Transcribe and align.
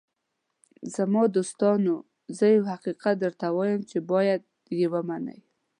“زما 0.95 1.23
دوستانو، 1.35 1.95
زه 2.37 2.45
یو 2.55 2.63
حقیقت 2.73 3.15
درته 3.23 3.47
لرم 3.55 3.81
چې 3.89 3.97
باید 4.11 4.41
یې 4.79 4.87
ومنئ. 4.93 5.39